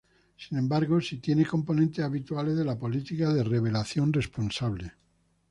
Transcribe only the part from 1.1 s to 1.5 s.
tiene